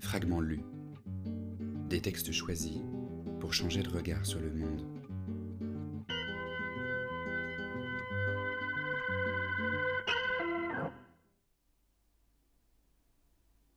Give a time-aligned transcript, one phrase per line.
[0.00, 0.62] Fragments lus.
[1.88, 2.78] Des textes choisis
[3.40, 4.86] pour changer de regard sur le monde.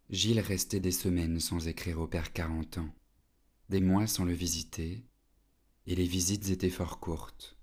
[0.10, 2.94] Gilles restait des semaines sans écrire au père quarante ans,
[3.70, 5.06] des mois sans le visiter,
[5.88, 7.58] et les visites étaient fort courtes.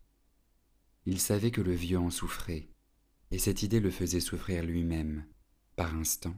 [1.06, 2.68] Il savait que le vieux en souffrait,
[3.30, 5.26] et cette idée le faisait souffrir lui-même,
[5.76, 6.34] par instant,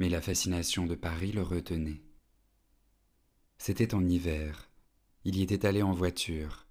[0.00, 2.00] mais la fascination de Paris le retenait.
[3.58, 4.70] C'était en hiver,
[5.26, 6.66] il y était allé en voiture.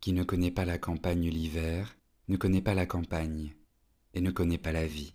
[0.00, 3.54] Qui ne connaît pas la campagne l'hiver, ne connaît pas la campagne,
[4.14, 5.14] et ne connaît pas la vie.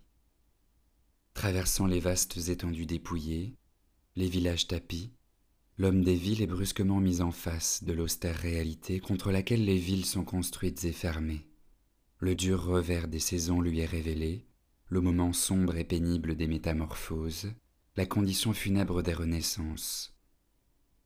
[1.34, 3.58] Traversant les vastes étendues dépouillées,
[4.16, 5.12] les villages tapis,
[5.78, 10.06] l'homme des villes est brusquement mis en face de l'austère réalité contre laquelle les villes
[10.06, 11.46] sont construites et fermées.
[12.18, 14.46] Le dur revers des saisons lui est révélé,
[14.92, 17.54] le moment sombre et pénible des métamorphoses,
[17.96, 20.14] la condition funèbre des renaissances.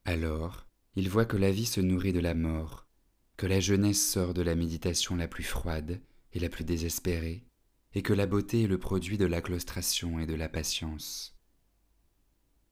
[0.05, 0.65] Alors,
[0.95, 2.87] il voit que la vie se nourrit de la mort,
[3.37, 6.01] que la jeunesse sort de la méditation la plus froide
[6.33, 7.45] et la plus désespérée,
[7.93, 11.37] et que la beauté est le produit de la claustration et de la patience.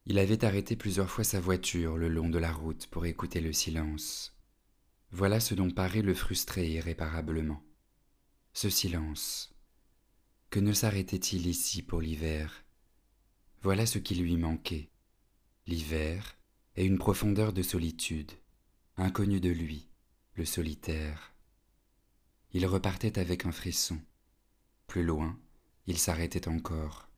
[0.08, 3.54] Il avait arrêté plusieurs fois sa voiture le long de la route pour écouter le
[3.54, 4.36] silence.
[5.12, 7.62] Voilà ce dont Paris le frustrait irréparablement.
[8.54, 9.53] Ce silence,
[10.54, 12.64] que ne s'arrêtait-il ici pour l'hiver?
[13.64, 14.92] Voilà ce qui lui manquait.
[15.66, 16.38] L'hiver
[16.76, 18.32] et une profondeur de solitude,
[18.96, 19.90] inconnue de lui,
[20.36, 21.34] le solitaire.
[22.52, 24.00] Il repartait avec un frisson.
[24.86, 25.40] Plus loin,
[25.88, 27.10] il s'arrêtait encore.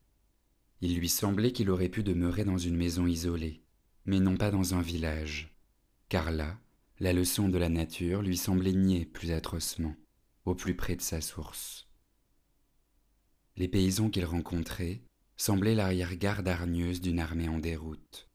[0.79, 3.65] Il lui semblait qu'il aurait pu demeurer dans une maison isolée,
[4.05, 5.53] mais non pas dans un village,
[6.07, 6.57] car là,
[7.01, 9.97] la leçon de la nature lui semblait nier plus atrocement,
[10.45, 11.85] au plus près de sa source.
[13.57, 15.01] Les paysans qu'il rencontrait
[15.37, 18.29] semblaient l'arrière-garde hargneuse d'une armée en déroute.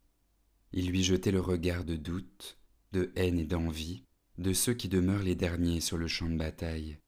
[0.72, 2.58] Il lui jetait le regard de doute,
[2.92, 4.04] de haine et d'envie
[4.38, 6.98] de ceux qui demeurent les derniers sur le champ de bataille,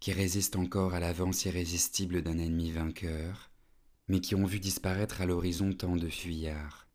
[0.00, 3.52] qui résistent encore à l'avance irrésistible d'un ennemi vainqueur,
[4.08, 6.88] mais qui ont vu disparaître à l'horizon tant de fuyards.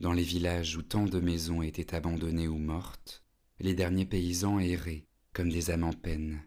[0.00, 3.22] Dans les villages où tant de maisons étaient abandonnées ou mortes,
[3.60, 6.42] les derniers paysans erraient comme des âmes en peine.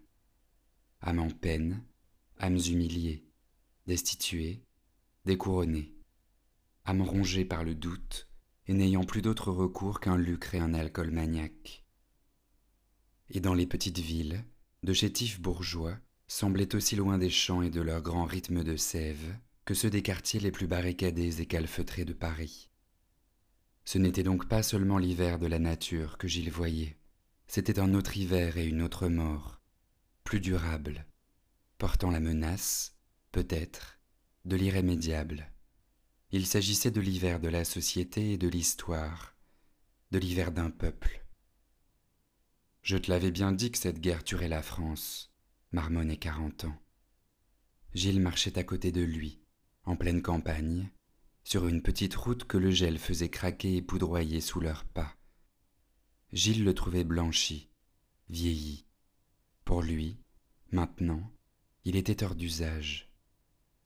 [1.01, 1.83] Âmes en peine,
[2.39, 3.25] âmes humiliées,
[3.87, 4.63] destituées,
[5.25, 5.93] découronnées,
[6.85, 8.27] âmes rongées par le doute
[8.67, 11.85] et n'ayant plus d'autre recours qu'un lucre et un alcool maniaque.
[13.29, 14.43] Et dans les petites villes,
[14.83, 15.97] de chétifs bourgeois
[16.27, 20.01] semblaient aussi loin des champs et de leur grand rythme de sève que ceux des
[20.01, 22.69] quartiers les plus barricadés et calfeutrés de Paris.
[23.83, 26.97] Ce n'était donc pas seulement l'hiver de la nature que Gilles voyait,
[27.47, 29.61] c'était un autre hiver et une autre mort,
[30.23, 31.05] plus durable,
[31.77, 32.95] portant la menace,
[33.31, 33.99] peut-être,
[34.45, 35.51] de l'irrémédiable.
[36.31, 39.35] Il s'agissait de l'hiver de la société et de l'histoire,
[40.11, 41.25] de l'hiver d'un peuple.
[42.81, 45.33] Je te l'avais bien dit que cette guerre tuerait la France,
[45.71, 46.77] marmonnait quarante ans.
[47.93, 49.41] Gilles marchait à côté de lui,
[49.83, 50.91] en pleine campagne,
[51.43, 55.15] sur une petite route que le gel faisait craquer et poudroyer sous leurs pas.
[56.33, 57.69] Gilles le trouvait blanchi,
[58.29, 58.85] vieilli.
[59.63, 60.17] Pour lui,
[60.71, 61.31] maintenant,
[61.85, 63.09] il était hors d'usage.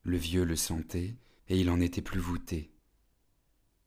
[0.03, 1.17] Le vieux le sentait,
[1.49, 2.71] et il en était plus voûté.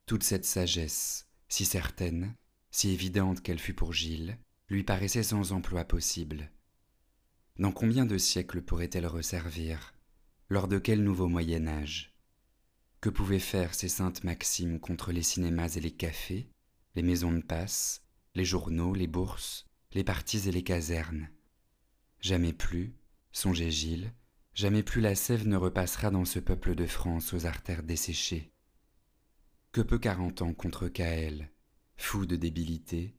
[0.07, 2.35] Toute cette sagesse, si certaine,
[2.71, 6.51] si évidente qu'elle fut pour Gilles, lui paraissait sans emploi possible.
[7.59, 9.95] Dans combien de siècles pourrait-elle resservir
[10.49, 12.15] Lors de quel nouveau Moyen Âge?
[13.01, 16.51] Que pouvaient faire ces saintes maximes contre les cinémas et les cafés,
[16.95, 18.03] les maisons de passe,
[18.35, 21.31] les journaux, les bourses, les partis et les casernes?
[22.21, 22.95] Jamais plus,
[23.33, 24.13] songeait Gilles,
[24.55, 28.53] jamais plus la sève ne repassera dans ce peuple de France aux artères desséchées.
[29.73, 31.51] Que peut quarante ans contre Caël,
[31.97, 33.17] fou de débilité,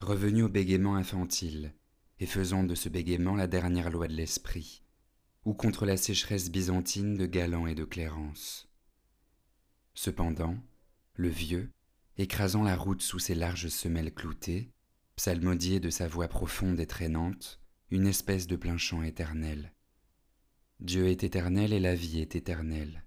[0.00, 1.74] revenu au bégaiement infantile,
[2.20, 4.82] et faisant de ce bégaiement la dernière loi de l'esprit,
[5.44, 8.68] ou contre la sécheresse byzantine de Galan et de Clérance.
[9.94, 10.56] Cependant,
[11.14, 11.70] le vieux,
[12.18, 14.70] écrasant la route sous ses larges semelles cloutées,
[15.16, 17.60] psalmodiait de sa voix profonde et traînante,
[17.94, 19.72] une espèce de plein chant éternel.
[20.80, 23.04] Dieu est éternel et la vie est éternelle.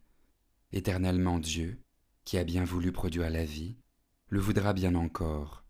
[0.71, 1.83] Éternellement Dieu,
[2.23, 3.75] qui a bien voulu produire la vie,
[4.29, 5.65] le voudra bien encore.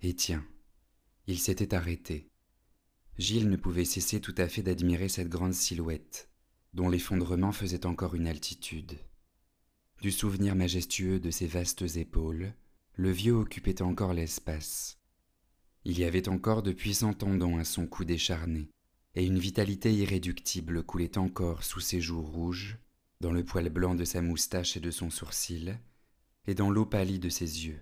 [0.00, 0.46] Et tiens,
[1.26, 2.30] il s'était arrêté.
[3.18, 6.30] Gilles ne pouvait cesser tout à fait d'admirer cette grande silhouette,
[6.72, 8.96] dont l'effondrement faisait encore une altitude.
[10.02, 12.54] Du souvenir majestueux de ses vastes épaules,
[12.94, 15.00] le vieux occupait encore l'espace.
[15.84, 18.70] Il y avait encore de puissants tendons à son cou décharné,
[19.14, 22.78] et une vitalité irréductible coulait encore sous ses joues rouges,
[23.20, 25.78] dans le poil blanc de sa moustache et de son sourcil,
[26.46, 27.80] et dans l'opalie de ses yeux.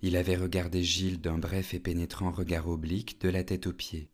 [0.00, 4.10] Il avait regardé Gilles d'un bref et pénétrant regard oblique de la tête aux pieds,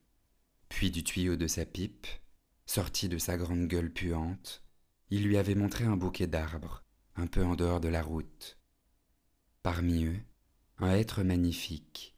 [0.68, 2.06] puis du tuyau de sa pipe,
[2.66, 4.62] sorti de sa grande gueule puante,
[5.10, 6.84] il lui avait montré un bouquet d'arbres,
[7.16, 8.58] un peu en dehors de la route.
[9.62, 10.20] Parmi eux,
[10.78, 12.11] un être magnifique.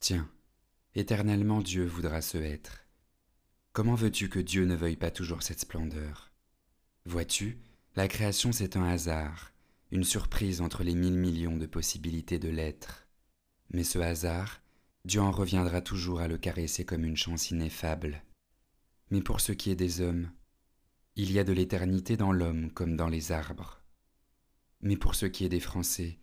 [0.00, 0.30] Tiens,
[0.94, 2.86] éternellement Dieu voudra ce être.
[3.74, 6.32] Comment veux-tu que Dieu ne veuille pas toujours cette splendeur?
[7.04, 7.58] Vois-tu,
[7.96, 9.52] la création c'est un hasard,
[9.90, 13.08] une surprise entre les mille millions de possibilités de l'être.
[13.74, 14.62] Mais ce hasard,
[15.04, 18.22] Dieu en reviendra toujours à le caresser comme une chance ineffable.
[19.10, 20.30] Mais pour ce qui est des hommes,
[21.14, 23.82] il y a de l'éternité dans l'homme comme dans les arbres.
[24.80, 26.18] Mais pour ce qui est des Français,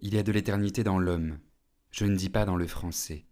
[0.00, 1.38] il y a de l'éternité dans l'homme,
[1.90, 3.26] je ne dis pas dans le français.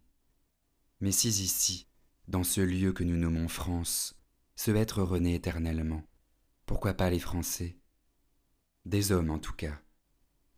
[1.01, 1.87] Mais si ici,
[2.27, 4.21] dans ce lieu que nous nommons France,
[4.57, 6.03] ce être renaît éternellement,
[6.67, 7.79] pourquoi pas les Français?
[8.85, 9.81] Des hommes en tout cas,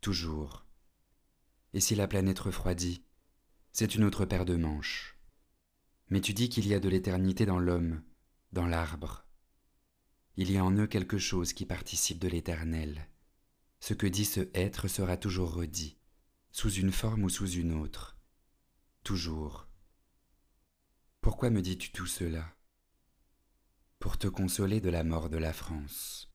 [0.00, 0.66] toujours.
[1.74, 3.04] Et si la planète refroidit,
[3.72, 5.18] c'est une autre paire de manches.
[6.08, 8.02] Mais tu dis qu'il y a de l'éternité dans l'homme,
[8.52, 9.26] dans l'arbre.
[10.36, 13.08] Il y a en eux quelque chose qui participe de l'éternel.
[13.78, 15.99] Ce que dit ce être sera toujours redit,
[16.50, 18.16] sous une forme ou sous une autre.
[19.04, 19.68] Toujours.
[21.20, 22.54] Pourquoi me dis-tu tout cela?
[23.98, 26.29] Pour te consoler de la mort de la France.